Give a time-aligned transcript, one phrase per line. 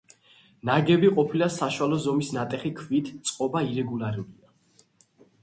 [0.69, 4.53] ნაგები ყოფილა საშუალო ზომის ნატეხი ქვით, წყობა ირეგულარულია.